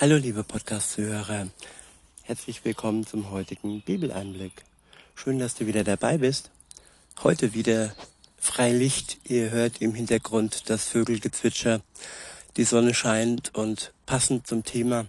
[0.00, 1.48] Hallo liebe Podcast-Zuhörer,
[2.22, 4.52] herzlich willkommen zum heutigen Bibeleinblick.
[5.16, 6.52] Schön, dass du wieder dabei bist.
[7.24, 7.96] Heute wieder
[8.36, 11.80] Freilicht, ihr hört im Hintergrund das Vögelgezwitscher,
[12.56, 15.06] die Sonne scheint und passend zum Thema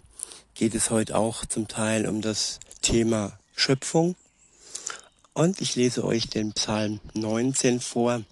[0.56, 4.16] geht es heute auch zum Teil um das Thema Schöpfung.
[5.34, 8.24] Und ich lese euch den Psalm 19 vor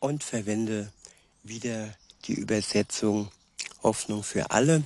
[0.00, 0.92] und verwende
[1.44, 1.94] wieder
[2.24, 3.30] die Übersetzung
[3.84, 4.82] Hoffnung für alle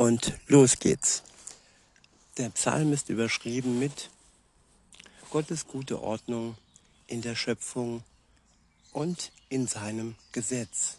[0.00, 1.22] und los geht's.
[2.38, 4.08] Der Psalm ist überschrieben mit
[5.28, 6.56] Gottes gute Ordnung
[7.06, 8.02] in der Schöpfung
[8.92, 10.96] und in seinem Gesetz.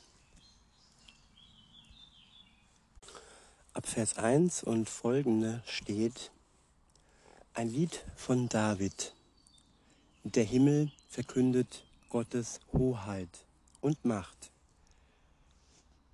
[3.74, 6.30] Ab Vers 1 und folgende steht
[7.55, 9.16] ein Lied von David.
[10.26, 13.46] Der Himmel verkündet Gottes Hoheit
[13.82, 14.52] und Macht.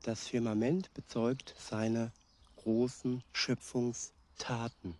[0.03, 2.13] Das Firmament bezeugt seine
[2.67, 4.93] großen Schöpfungstaten.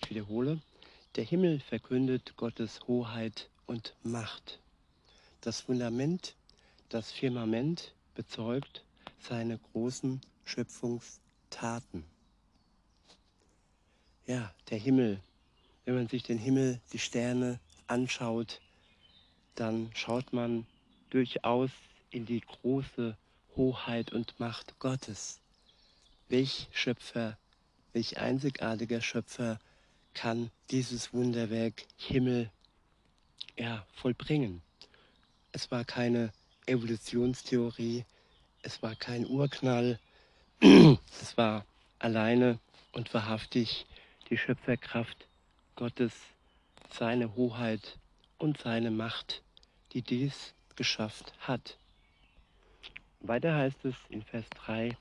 [0.00, 0.58] Ich wiederhole,
[1.14, 4.58] der Himmel verkündet Gottes Hoheit und Macht.
[5.42, 6.36] Das Fundament,
[6.88, 8.82] das Firmament bezeugt
[9.20, 12.04] seine großen Schöpfungstaten.
[14.26, 15.20] Ja, der Himmel.
[15.84, 18.62] Wenn man sich den Himmel, die Sterne anschaut,
[19.54, 20.66] dann schaut man
[21.10, 21.72] durchaus
[22.08, 23.18] in die große
[23.54, 25.42] Hoheit und Macht Gottes.
[26.28, 27.38] Welch Schöpfer,
[27.94, 29.58] welch einzigartiger Schöpfer
[30.12, 32.50] kann dieses Wunderwerk Himmel
[33.56, 34.60] ja, vollbringen.
[35.52, 36.32] Es war keine
[36.66, 38.04] Evolutionstheorie,
[38.62, 39.98] es war kein Urknall,
[40.60, 41.64] es war
[41.98, 42.58] alleine
[42.92, 43.86] und wahrhaftig
[44.28, 45.26] die Schöpferkraft
[45.76, 46.12] Gottes,
[46.90, 47.98] seine Hoheit
[48.36, 49.42] und seine Macht,
[49.92, 51.78] die dies geschafft hat.
[53.20, 54.96] Weiter heißt es in Vers 3,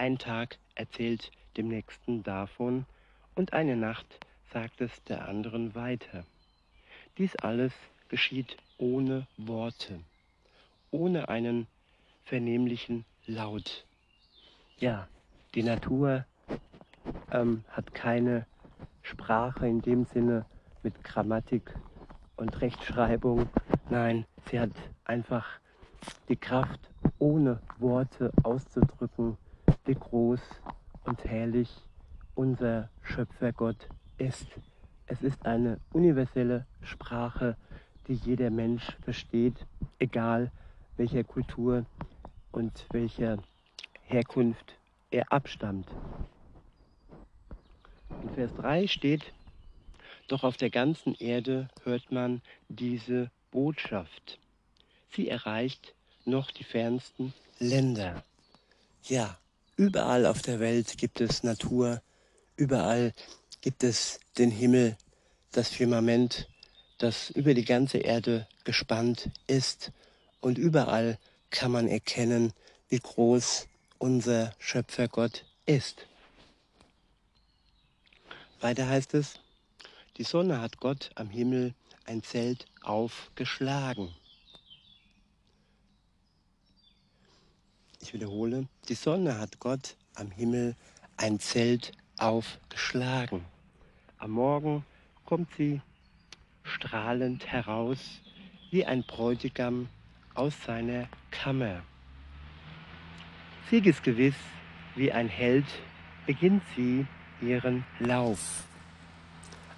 [0.00, 2.86] ein Tag erzählt dem nächsten davon
[3.34, 4.06] und eine Nacht
[4.50, 6.24] sagt es der anderen weiter.
[7.18, 7.74] Dies alles
[8.08, 10.00] geschieht ohne Worte,
[10.90, 11.66] ohne einen
[12.24, 13.84] vernehmlichen Laut.
[14.78, 15.06] Ja,
[15.54, 16.24] die Natur
[17.30, 18.46] ähm, hat keine
[19.02, 20.46] Sprache in dem Sinne
[20.82, 21.74] mit Grammatik
[22.36, 23.50] und Rechtschreibung.
[23.90, 24.72] Nein, sie hat
[25.04, 25.60] einfach
[26.30, 26.80] die Kraft,
[27.18, 29.36] ohne Worte auszudrücken,
[29.90, 30.40] wie groß
[31.02, 31.68] und herrlich
[32.36, 34.46] unser Schöpfergott ist.
[35.06, 37.56] Es ist eine universelle Sprache,
[38.06, 39.66] die jeder Mensch versteht,
[39.98, 40.52] egal
[40.96, 41.86] welcher Kultur
[42.52, 43.38] und welcher
[44.04, 44.76] Herkunft
[45.10, 45.88] er abstammt.
[48.22, 49.32] In Vers 3 steht,
[50.28, 54.38] doch auf der ganzen Erde hört man diese Botschaft.
[55.10, 55.94] Sie erreicht
[56.26, 58.22] noch die fernsten Länder.
[59.02, 59.36] Ja,
[59.80, 62.02] Überall auf der Welt gibt es Natur,
[62.54, 63.14] überall
[63.62, 64.94] gibt es den Himmel,
[65.52, 66.50] das Firmament,
[66.98, 69.90] das über die ganze Erde gespannt ist
[70.42, 71.18] und überall
[71.48, 72.52] kann man erkennen,
[72.90, 76.06] wie groß unser Schöpfergott ist.
[78.60, 79.36] Weiter heißt es,
[80.18, 81.72] die Sonne hat Gott am Himmel
[82.04, 84.14] ein Zelt aufgeschlagen.
[88.02, 90.74] Ich wiederhole, die Sonne hat Gott am Himmel
[91.18, 93.44] ein Zelt aufgeschlagen.
[94.18, 94.86] Am Morgen
[95.26, 95.82] kommt sie
[96.62, 97.98] strahlend heraus
[98.70, 99.88] wie ein Bräutigam
[100.34, 101.82] aus seiner Kammer.
[103.68, 104.34] Siegesgewiss
[104.96, 105.66] wie ein Held
[106.26, 107.06] beginnt sie
[107.42, 108.64] ihren Lauf.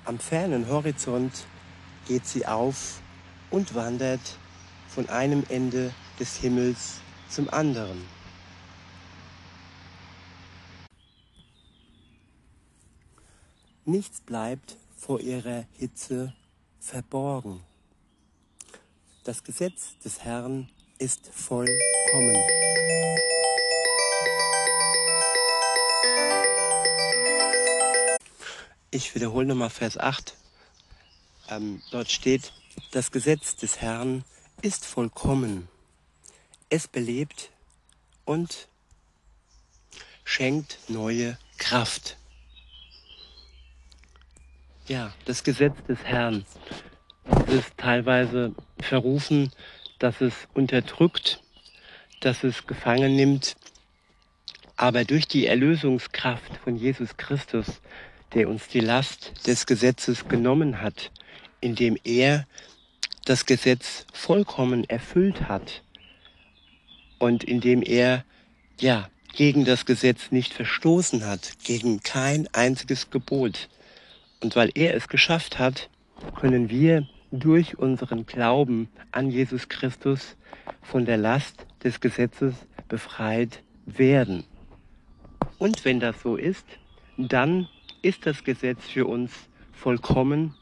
[0.04, 1.44] Am fernen Horizont
[2.06, 3.02] geht sie auf
[3.50, 4.38] und wandert
[4.86, 7.00] von einem Ende des Himmels
[7.32, 8.06] zum anderen.
[13.86, 16.34] Nichts bleibt vor ihrer Hitze
[16.78, 17.62] verborgen.
[19.24, 22.36] Das Gesetz des Herrn ist vollkommen.
[28.90, 30.36] Ich wiederhole nochmal Vers 8.
[31.48, 32.52] Ähm, dort steht,
[32.90, 34.24] das Gesetz des Herrn
[34.60, 35.68] ist vollkommen
[36.72, 37.50] es belebt
[38.24, 38.66] und
[40.24, 42.16] schenkt neue Kraft.
[44.88, 46.46] Ja, das Gesetz des Herrn
[47.48, 49.52] ist teilweise verrufen,
[49.98, 51.42] dass es unterdrückt,
[52.20, 53.54] dass es gefangen nimmt.
[54.76, 57.82] Aber durch die Erlösungskraft von Jesus Christus,
[58.32, 61.10] der uns die Last des Gesetzes genommen hat,
[61.60, 62.46] indem er
[63.26, 65.82] das Gesetz vollkommen erfüllt hat,
[67.22, 68.24] und indem er
[68.80, 73.68] ja gegen das Gesetz nicht verstoßen hat, gegen kein einziges Gebot.
[74.42, 75.88] Und weil er es geschafft hat,
[76.34, 80.36] können wir durch unseren Glauben an Jesus Christus
[80.82, 82.54] von der Last des Gesetzes
[82.88, 84.42] befreit werden.
[85.58, 86.66] Und wenn das so ist,
[87.16, 87.68] dann
[88.02, 89.30] ist das Gesetz für uns
[89.70, 90.56] vollkommen,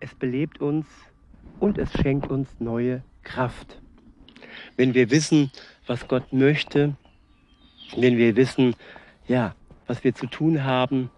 [0.00, 0.86] es belebt uns
[1.60, 3.78] und es schenkt uns neue Kraft.
[4.76, 5.50] Wenn wir wissen,
[5.86, 6.96] was Gott möchte,
[7.96, 8.74] wenn wir wissen,
[9.26, 9.54] ja,
[9.86, 11.10] was wir zu tun haben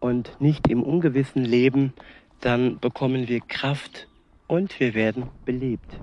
[0.00, 1.92] und nicht im Ungewissen leben,
[2.40, 4.08] dann bekommen wir Kraft
[4.46, 5.98] und wir werden belebt.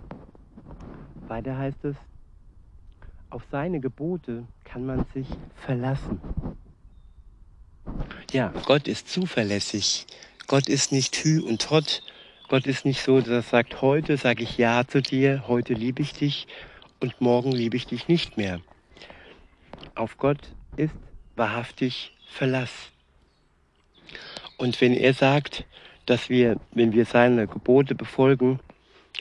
[1.28, 1.96] Weiter heißt es,
[3.30, 6.20] auf seine Gebote kann man sich verlassen.
[8.32, 10.08] Ja, Gott ist zuverlässig.
[10.48, 12.02] Gott ist nicht Hü und Hott.
[12.50, 16.02] Gott ist nicht so, dass er sagt, heute sage ich Ja zu dir, heute liebe
[16.02, 16.48] ich dich
[17.00, 18.60] und morgen liebe ich dich nicht mehr.
[19.94, 20.40] Auf Gott
[20.76, 20.96] ist
[21.36, 22.72] wahrhaftig Verlass.
[24.58, 25.66] Und wenn er sagt,
[26.08, 28.60] dass wir, wenn wir seine Gebote befolgen,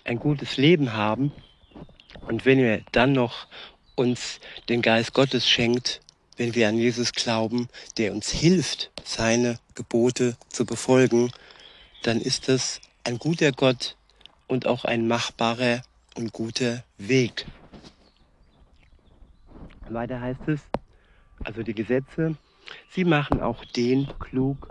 [0.05, 1.31] ein gutes Leben haben
[2.29, 3.47] und wenn er dann noch
[3.95, 4.41] uns
[4.71, 6.01] den Geist Gottes schenkt,
[6.39, 11.31] wenn wir an Jesus glauben, der uns hilft, seine Gebote zu befolgen,
[12.05, 13.97] dann ist das ein guter Gott
[14.49, 15.81] und auch ein machbarer
[16.15, 17.47] und guter Weg.
[19.89, 20.61] Weiter heißt es,
[21.43, 22.37] also die Gesetze,
[22.91, 24.71] sie machen auch den klug,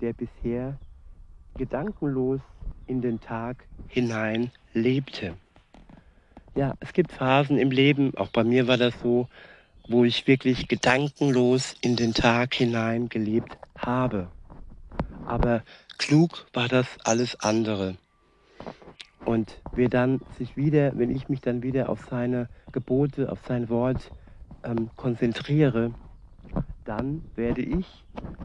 [0.00, 0.78] der bisher
[1.58, 2.40] gedankenlos
[2.86, 5.36] in den Tag hinein lebte.
[6.54, 9.28] Ja, es gibt Phasen im Leben, auch bei mir war das so,
[9.88, 14.30] wo ich wirklich gedankenlos in den Tag hinein gelebt habe.
[15.26, 15.62] Aber
[15.98, 17.96] klug war das alles andere.
[19.24, 23.68] Und wer dann sich wieder, wenn ich mich dann wieder auf seine Gebote, auf sein
[23.68, 24.10] Wort
[24.62, 25.94] ähm, konzentriere,
[26.84, 27.86] dann werde ich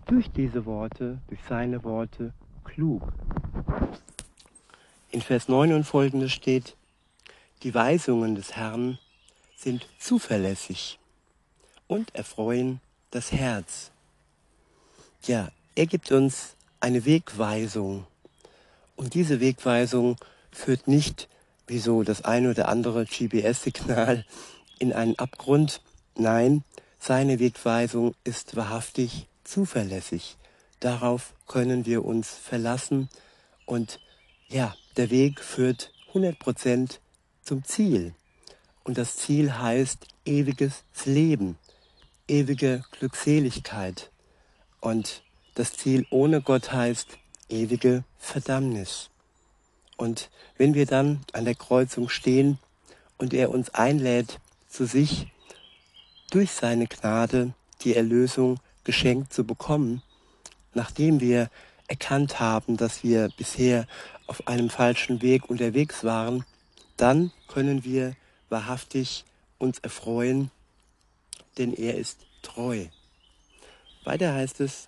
[0.07, 3.12] durch diese Worte, durch seine Worte klug.
[5.12, 6.75] In Vers 9 und folgendes steht,
[7.63, 9.00] die Weisungen des Herrn
[9.57, 11.00] sind zuverlässig
[11.88, 12.80] und erfreuen
[13.12, 13.92] das Herz.
[15.25, 18.06] Ja, er gibt uns eine Wegweisung.
[18.96, 20.18] Und diese Wegweisung
[20.52, 21.30] führt nicht,
[21.68, 24.26] wie so das eine oder andere GPS-Signal,
[24.80, 25.81] in einen Abgrund.
[26.16, 26.64] Nein,
[27.00, 30.38] seine Wegweisung ist wahrhaftig zuverlässig.
[30.80, 33.10] Darauf können wir uns verlassen
[33.66, 34.00] und
[34.48, 37.00] ja, der Weg führt 100%
[37.44, 38.14] zum Ziel.
[38.84, 41.58] Und das Ziel heißt ewiges Leben,
[42.28, 44.12] ewige Glückseligkeit.
[44.80, 45.22] Und
[45.60, 47.18] das Ziel ohne Gott heißt
[47.50, 49.10] ewige Verdammnis.
[49.98, 52.60] Und wenn wir dann an der Kreuzung stehen
[53.18, 54.40] und er uns einlädt,
[54.70, 55.28] zu sich
[56.32, 60.02] durch seine Gnade die Erlösung geschenkt zu bekommen,
[60.74, 61.50] nachdem wir
[61.90, 63.86] erkannt haben, dass wir bisher
[64.28, 66.46] auf einem falschen Weg unterwegs waren,
[66.96, 68.16] dann können wir
[68.48, 69.26] wahrhaftig
[69.58, 70.52] uns erfreuen,
[71.58, 72.86] denn er ist treu.
[74.06, 74.88] Weiter heißt es,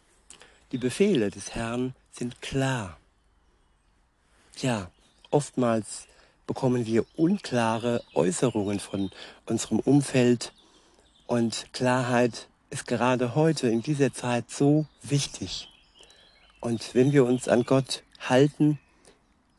[0.72, 2.98] die Befehle des Herrn sind klar.
[4.58, 4.90] Ja,
[5.30, 6.08] oftmals
[6.48, 9.12] bekommen wir unklare Äußerungen von
[9.46, 10.54] unserem Umfeld
[11.28, 15.70] und Klarheit ist gerade heute in dieser Zeit so wichtig.
[16.60, 18.80] Und wenn wir uns an Gott halten,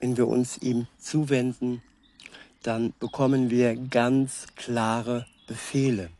[0.00, 1.82] wenn wir uns ihm zuwenden,
[2.62, 6.10] dann bekommen wir ganz klare Befehle.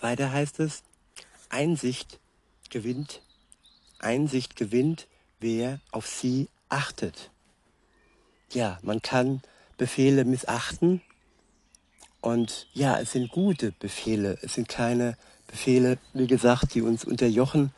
[0.00, 0.82] Weiter heißt es,
[1.48, 2.18] Einsicht
[2.72, 3.22] gewinnt,
[4.00, 5.06] Einsicht gewinnt,
[5.38, 7.30] wer auf sie achtet.
[8.50, 9.42] Ja, man kann
[9.76, 11.00] Befehle missachten
[12.20, 17.72] und ja, es sind gute Befehle, es sind keine Befehle, wie gesagt, die uns unterjochen,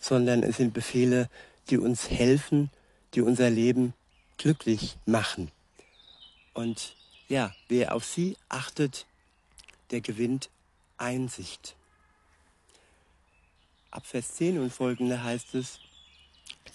[0.00, 1.28] sondern es sind Befehle,
[1.68, 2.70] die uns helfen,
[3.14, 3.94] die unser Leben
[4.38, 5.50] glücklich machen.
[6.54, 6.94] Und
[7.28, 9.06] ja, wer auf sie achtet,
[9.90, 10.48] der gewinnt
[10.96, 11.76] Einsicht.
[13.90, 15.80] Ab Vers 10 und folgende heißt es,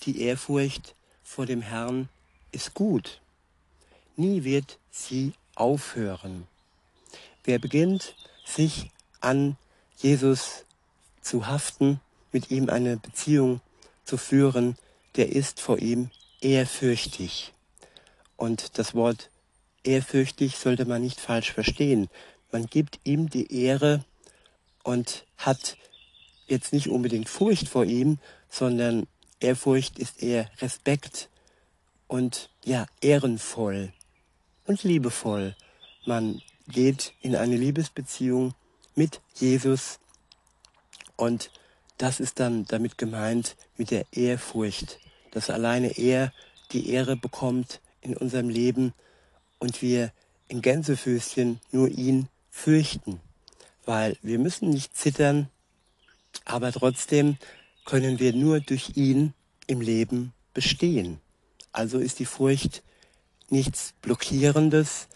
[0.04, 2.10] die Ehrfurcht vor dem Herrn
[2.52, 3.22] ist gut.
[4.16, 6.48] Nie wird sie aufhören.
[7.44, 8.16] Wer beginnt,
[8.46, 8.90] sich
[9.20, 9.58] an
[9.98, 10.66] Jesus
[11.22, 12.00] zu haften,
[12.32, 13.62] mit ihm eine Beziehung
[14.06, 14.76] zu führen,
[15.16, 16.10] der ist vor ihm
[16.42, 17.54] ehrfürchtig.
[18.38, 19.30] Und das Wort
[19.84, 22.10] ehrfürchtig sollte man nicht falsch verstehen.
[22.52, 24.04] Man gibt ihm die Ehre
[24.84, 25.78] und hat
[26.48, 28.20] jetzt nicht unbedingt Furcht vor ihm,
[28.50, 29.08] sondern
[29.40, 31.30] Ehrfurcht ist eher Respekt
[32.08, 33.92] und ja, ehrenvoll
[34.66, 35.56] und liebevoll.
[36.06, 38.54] Man geht in eine Liebesbeziehung
[38.96, 40.00] mit Jesus.
[41.16, 41.52] Und
[41.98, 45.00] das ist dann damit gemeint mit der Ehrfurcht,
[45.32, 46.34] dass alleine er
[46.72, 48.94] die Ehre bekommt in unserem Leben
[49.60, 50.12] und wir
[50.48, 53.20] in Gänsefüßchen nur ihn fürchten,
[53.86, 55.50] weil wir müssen nicht zittern,
[56.46, 57.38] aber trotzdem
[57.86, 59.34] können wir nur durch ihn
[59.68, 61.20] im Leben bestehen.
[61.72, 62.84] Also ist die Furcht
[63.50, 65.08] nichts Blockierendes,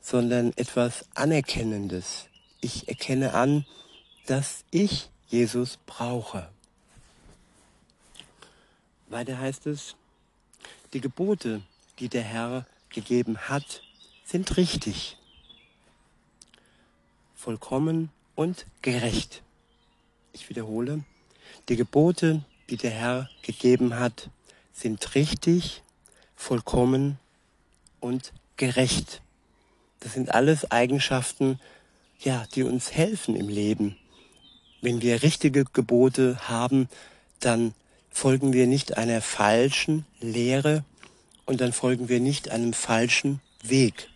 [0.00, 2.26] sondern etwas Anerkennendes.
[2.60, 3.66] Ich erkenne an,
[4.26, 6.48] dass ich Jesus brauche.
[9.08, 9.96] Weiter heißt es,
[10.92, 11.62] die Gebote,
[11.98, 13.82] die der Herr gegeben hat,
[14.24, 15.16] sind richtig,
[17.34, 19.42] vollkommen und gerecht.
[20.38, 21.02] Ich wiederhole,
[21.70, 24.28] die Gebote, die der Herr gegeben hat,
[24.70, 25.82] sind richtig,
[26.34, 27.18] vollkommen
[28.00, 29.22] und gerecht.
[30.00, 31.58] Das sind alles Eigenschaften,
[32.20, 33.96] ja, die uns helfen im Leben.
[34.82, 36.90] Wenn wir richtige Gebote haben,
[37.40, 37.72] dann
[38.10, 40.84] folgen wir nicht einer falschen Lehre
[41.46, 44.10] und dann folgen wir nicht einem falschen Weg.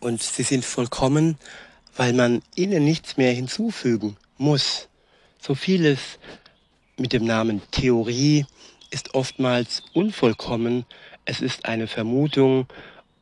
[0.00, 1.38] Und sie sind vollkommen,
[1.96, 4.88] weil man ihnen nichts mehr hinzufügen muss.
[5.40, 6.18] So vieles
[6.96, 8.46] mit dem Namen Theorie
[8.90, 10.84] ist oftmals unvollkommen.
[11.24, 12.66] Es ist eine Vermutung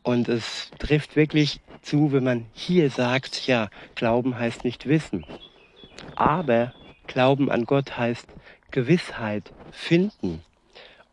[0.02, 5.24] und es trifft wirklich zu, wenn man hier sagt, ja, Glauben heißt nicht wissen.
[6.16, 6.72] Aber
[7.06, 8.26] Glauben an Gott heißt
[8.70, 10.42] Gewissheit finden.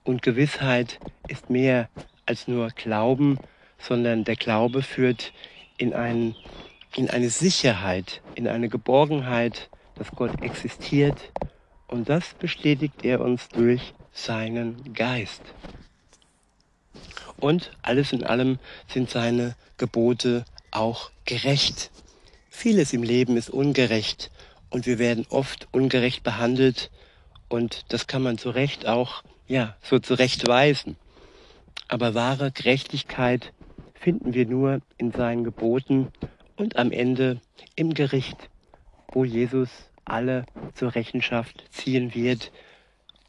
[0.04, 1.90] Und Gewissheit ist mehr
[2.26, 3.38] als nur Glauben,
[3.78, 5.34] sondern der Glaube führt
[5.78, 6.36] in, ein,
[6.96, 11.32] in eine Sicherheit, in eine Geborgenheit, dass Gott existiert.
[11.88, 15.42] Und das bestätigt er uns durch seinen Geist.
[17.38, 21.92] Und alles in allem sind seine Gebote auch gerecht.
[22.50, 24.32] Vieles im Leben ist ungerecht
[24.70, 26.92] und wir werden oft ungerecht behandelt
[27.50, 30.96] und das kann man zu Recht auch, ja, so zurechtweisen.
[31.88, 33.52] Aber wahre Gerechtigkeit
[33.96, 36.08] finden wir nur in seinen Geboten
[36.56, 37.42] und am Ende
[37.76, 38.50] im Gericht,
[39.12, 39.70] wo Jesus
[40.06, 42.52] alle zur Rechenschaft ziehen wird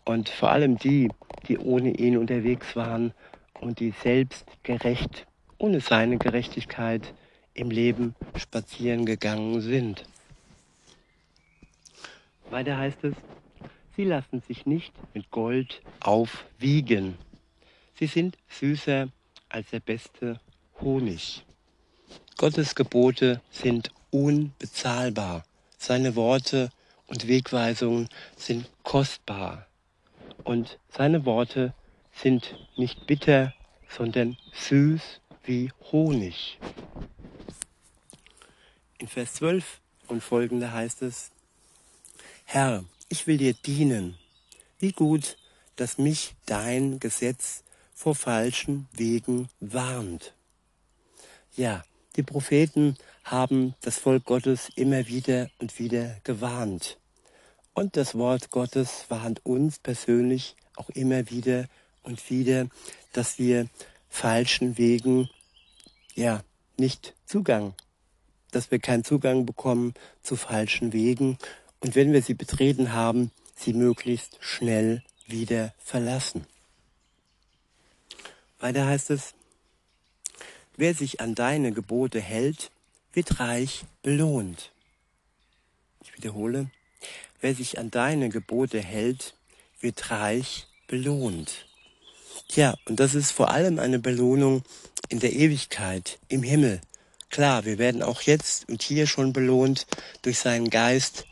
[0.05, 1.11] und vor allem die,
[1.49, 3.13] die ohne ihn unterwegs waren
[3.61, 5.27] und die selbst gerecht,
[5.59, 7.15] ohne seine Gerechtigkeit
[7.55, 10.05] im Leben spazieren gegangen sind.
[12.51, 13.15] Weiter heißt es,
[13.97, 17.17] sie lassen sich nicht mit Gold aufwiegen.
[17.95, 19.09] Sie sind süßer
[19.49, 20.41] als der beste
[20.81, 21.45] Honig.
[22.43, 25.45] Gottes Gebote sind unbezahlbar.
[25.79, 26.73] Seine Worte
[27.07, 29.69] und Wegweisungen sind kostbar.
[30.43, 31.73] Und seine Worte
[32.13, 33.55] sind nicht bitter,
[33.89, 36.59] sondern süß wie Honig.
[38.99, 41.31] In Vers 12 und folgende heißt es,
[42.45, 44.19] Herr, ich will dir dienen.
[44.81, 45.37] Wie gut,
[45.77, 47.63] dass mich dein Gesetz
[47.95, 50.35] vor falschen Wegen warnt.
[51.55, 51.85] Ja,
[52.17, 56.99] die Propheten haben das Volk Gottes immer wieder und wieder gewarnt.
[57.75, 61.67] Und das Wort Gottes warnt uns persönlich auch immer wieder
[62.03, 62.67] und wieder,
[63.13, 63.69] dass wir
[64.09, 65.31] falschen Wegen
[66.15, 66.43] ja
[66.77, 67.75] nicht Zugang,
[68.51, 71.39] dass wir keinen Zugang bekommen zu falschen Wegen
[71.81, 76.47] und wenn wir sie betreten haben, sie möglichst schnell wieder verlassen.
[78.59, 79.35] Weiter heißt es,
[80.77, 82.71] wer sich an deine Gebote hält,
[83.13, 84.71] wird reich belohnt.
[86.05, 86.71] Ich wiederhole,
[87.41, 89.35] wer sich an deine Gebote hält,
[89.81, 91.67] wird reich belohnt.
[92.49, 94.63] Tja, und das ist vor allem eine Belohnung
[95.09, 96.81] in der Ewigkeit, im Himmel.
[97.31, 99.87] Klar, wir werden auch jetzt und hier schon belohnt
[100.23, 101.27] durch seinen Geist,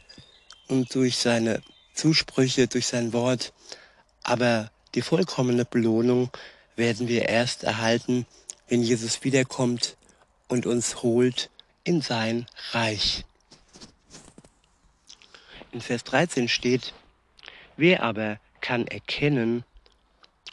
[0.71, 1.63] und durch seine
[1.95, 3.53] Zusprüche, durch sein Wort.
[4.23, 6.31] Aber die vollkommene Belohnung
[6.77, 8.27] werden wir erst erhalten,
[8.71, 9.97] wenn Jesus wiederkommt
[10.49, 11.51] und uns holt
[11.85, 13.25] in sein Reich.
[15.73, 16.95] In Vers 13 steht,
[17.77, 19.65] wer aber kann erkennen,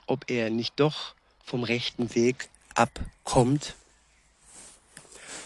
[0.08, 3.76] ob er nicht doch vom rechten Weg abkommt?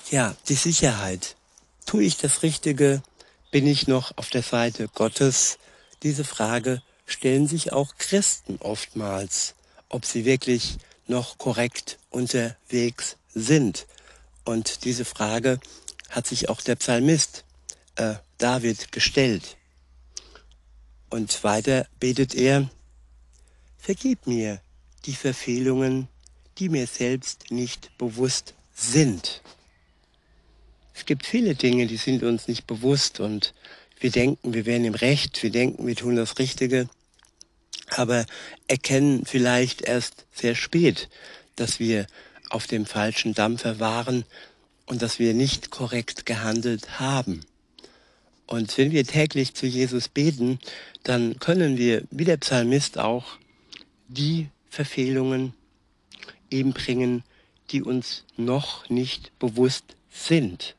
[0.10, 1.36] Ja, die Sicherheit.
[1.86, 3.04] Tue ich das Richtige,
[3.52, 5.58] bin ich noch auf der Seite Gottes?
[6.04, 9.56] Diese Frage stellen sich auch Christen oftmals,
[9.90, 10.78] ob sie wirklich
[11.12, 13.86] noch korrekt unterwegs sind.
[14.44, 15.60] Und diese Frage
[16.10, 17.44] hat sich auch der Psalmist
[17.96, 19.58] äh, David gestellt.
[21.10, 22.70] Und weiter betet er,
[23.78, 24.62] Vergib mir
[25.06, 26.08] die Verfehlungen,
[26.60, 29.42] die mir selbst nicht bewusst sind.
[30.94, 33.56] es gibt viele Dinge, die sind uns nicht bewusst und
[34.00, 36.88] wir denken, wir wären im Recht, wir denken, wir tun das Richtige,
[37.98, 38.26] aber
[38.68, 41.10] erkennen vielleicht erst sehr spät,
[41.56, 42.08] dass wir
[42.50, 44.26] auf dem falschen Dampfer waren
[44.86, 47.46] und dass wir nicht korrekt gehandelt haben.
[48.48, 50.60] Und wenn wir täglich zu Jesus beten,
[51.04, 53.38] dann können wir, wie der Psalmist auch,
[54.10, 55.54] die Verfehlungen
[56.50, 57.24] eben bringen,
[57.70, 60.76] die uns noch nicht bewusst sind.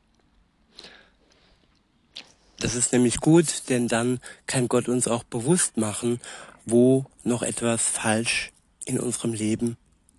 [2.59, 6.21] Das ist nämlich gut, denn dann kann Gott uns auch bewusst machen,
[6.65, 8.51] wo noch etwas falsch
[8.85, 9.77] in unserem Leben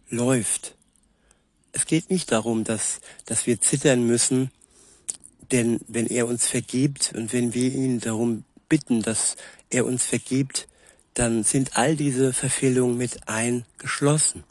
[0.08, 0.76] läuft.
[1.72, 4.50] Es geht nicht darum, dass, dass wir zittern müssen,
[5.50, 9.36] denn wenn er uns vergibt und wenn wir ihn darum bitten, dass
[9.70, 10.68] er uns vergibt,
[11.14, 14.44] dann sind all diese Verfehlungen mit eingeschlossen.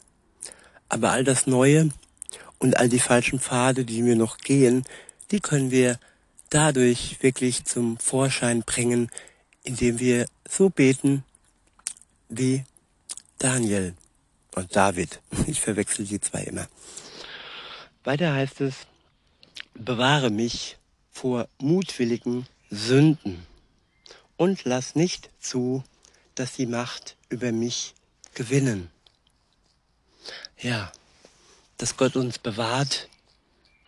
[0.88, 1.90] Aber all das Neue
[2.58, 4.84] und all die falschen Pfade, die wir noch gehen,
[5.30, 5.98] die können wir
[6.50, 9.10] dadurch wirklich zum Vorschein bringen,
[9.62, 11.24] indem wir so beten
[12.36, 12.64] wie
[13.38, 13.94] Daniel
[14.54, 15.20] und David.
[15.46, 16.68] Ich verwechsel die zwei immer.
[18.04, 18.74] Weiter heißt es,
[19.74, 20.76] bewahre mich
[21.10, 23.46] vor mutwilligen Sünden
[24.36, 25.84] und lass nicht zu,
[26.34, 27.94] dass die Macht über mich
[28.34, 28.90] gewinnen.
[30.58, 30.92] Ja,
[31.78, 33.08] dass Gott uns bewahrt,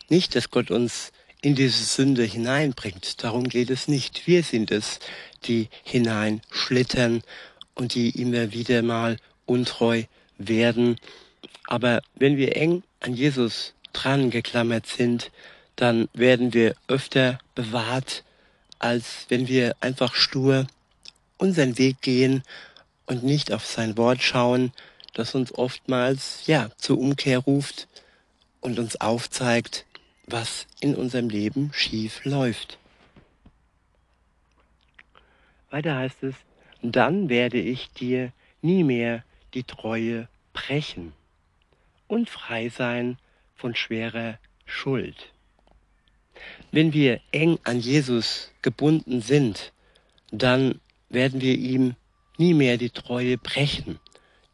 [0.09, 1.12] nicht, dass Gott uns
[1.43, 3.23] in diese Sünde hineinbringt.
[3.23, 4.26] Darum geht es nicht.
[4.26, 4.99] Wir sind es,
[5.45, 7.23] die hineinschlittern
[7.76, 10.02] und die immer wieder mal untreu
[10.38, 10.97] werden.
[11.68, 15.30] Aber wenn wir eng an Jesus dran geklammert sind,
[15.76, 18.25] dann werden wir öfter bewahrt,
[18.78, 20.66] als wenn wir einfach stur
[21.38, 22.42] unseren Weg gehen
[23.06, 24.73] und nicht auf sein Wort schauen,
[25.14, 27.88] das uns oftmals ja zur Umkehr ruft
[28.61, 29.87] und uns aufzeigt,
[30.26, 32.78] was in unserem Leben schief läuft.
[35.71, 36.35] Weiter heißt es,
[36.93, 41.13] dann werde ich dir nie mehr die Treue brechen
[42.07, 43.19] und frei sein
[43.55, 45.33] von schwerer Schuld.
[46.71, 49.73] Wenn wir eng an Jesus gebunden sind,
[50.31, 51.95] dann werden wir ihm
[52.37, 53.99] nie mehr die Treue brechen.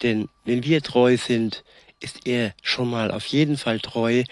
[0.02, 1.64] Denn wenn wir treu sind,
[2.00, 4.24] ist er schon mal auf jeden Fall treu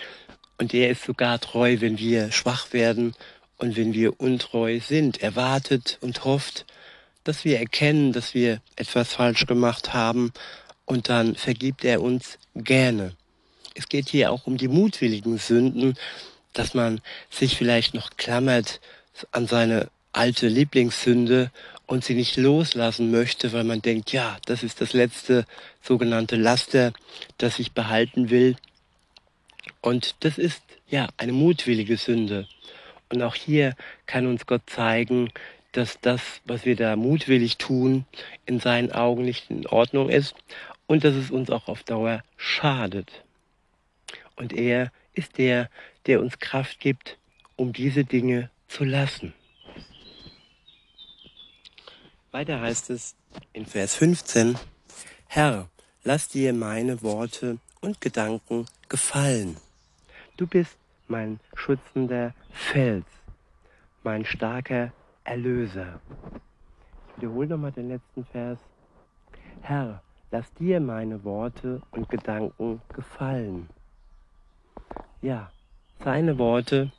[0.58, 3.14] und er ist sogar treu, wenn wir schwach werden
[3.56, 5.22] und wenn wir untreu sind.
[5.22, 6.66] Er wartet und hofft,
[7.24, 10.32] dass wir erkennen, dass wir etwas falsch gemacht haben
[10.84, 13.14] und dann vergibt er uns gerne.
[13.74, 15.96] Es geht hier auch um die mutwilligen Sünden,
[16.52, 18.80] dass man sich vielleicht noch klammert
[19.32, 21.50] an seine alte Lieblingssünde
[21.86, 25.44] und sie nicht loslassen möchte, weil man denkt, ja, das ist das letzte
[25.82, 26.92] sogenannte Laster,
[27.38, 28.56] das ich behalten will.
[29.80, 32.48] Und das ist ja eine mutwillige Sünde.
[33.12, 33.74] Und auch hier
[34.06, 35.30] kann uns Gott zeigen,
[35.72, 38.04] dass das, was wir da mutwillig tun,
[38.46, 40.34] in seinen Augen nicht in Ordnung ist
[40.86, 43.24] und dass es uns auch auf Dauer schadet.
[44.36, 45.70] Und er ist der,
[46.06, 47.18] der uns Kraft gibt,
[47.56, 49.34] um diese Dinge zu lassen.
[52.32, 53.16] Weiter heißt es
[53.52, 54.56] in Vers 15,
[55.26, 55.68] Herr,
[56.04, 59.56] lass dir meine Worte und Gedanken gefallen.
[60.36, 60.76] Du bist
[61.08, 63.04] mein schützender Fels,
[64.02, 64.92] mein starker
[65.30, 66.00] Erlöser.
[67.14, 68.58] Ich wiederhole nochmal den letzten Vers.
[69.60, 73.68] Herr, lass dir meine Worte und Gedanken gefallen.
[75.22, 75.52] Ja,
[76.02, 76.90] seine Worte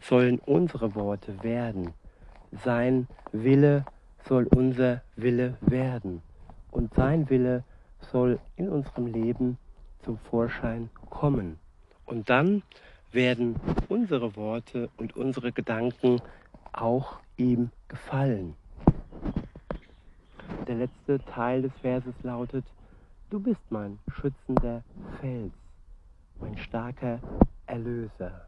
[0.00, 1.94] sollen unsere Worte werden.
[2.64, 3.84] Sein Wille
[4.24, 6.20] soll unser Wille werden.
[6.72, 7.62] Und sein Wille
[8.00, 9.56] soll in unserem Leben
[10.02, 11.60] zum Vorschein kommen.
[12.06, 12.64] Und dann
[13.12, 13.54] werden
[13.88, 16.20] unsere Worte und unsere Gedanken
[16.72, 18.54] auch ihm gefallen.
[20.66, 22.64] Der letzte Teil des Verses lautet,
[23.30, 24.82] Du bist mein schützender
[25.20, 25.52] Fels,
[26.40, 27.20] mein starker
[27.66, 28.46] Erlöser.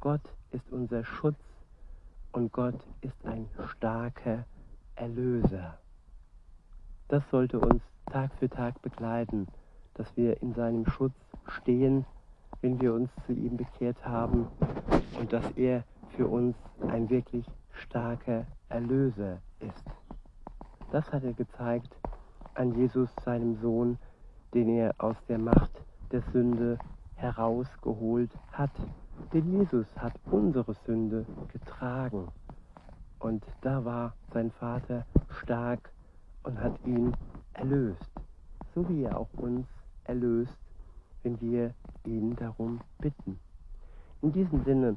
[0.00, 1.36] Gott ist unser Schutz
[2.32, 4.44] und Gott ist ein starker
[4.96, 5.78] Erlöser.
[7.08, 9.46] Das sollte uns Tag für Tag begleiten,
[9.94, 11.14] dass wir in seinem Schutz
[11.46, 12.06] stehen,
[12.62, 14.46] wenn wir uns zu ihm bekehrt haben
[15.18, 15.84] und dass er
[16.16, 16.56] für uns
[16.88, 19.84] ein wirklich starker Erlöser ist.
[20.92, 21.96] Das hat er gezeigt
[22.54, 23.98] an Jesus, seinem Sohn,
[24.54, 25.70] den er aus der Macht
[26.10, 26.78] der Sünde
[27.14, 28.72] herausgeholt hat.
[29.32, 32.28] Denn Jesus hat unsere Sünde getragen.
[33.18, 35.06] Und da war sein Vater
[35.42, 35.90] stark
[36.42, 37.14] und hat ihn
[37.52, 38.10] erlöst,
[38.74, 39.66] so wie er auch uns
[40.04, 40.56] erlöst,
[41.22, 43.38] wenn wir ihn darum bitten.
[44.22, 44.96] In diesem Sinne